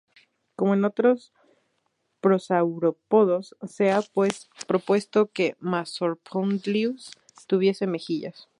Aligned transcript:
Como 0.55 0.73
en 0.73 0.83
otros 0.83 1.31
prosaurópodos, 2.21 3.55
se 3.67 3.91
ha 3.91 4.01
propuesto 4.67 5.29
que 5.31 5.55
"Massospondylus" 5.59 7.11
tuviese 7.45 7.85
mejillas. 7.85 8.47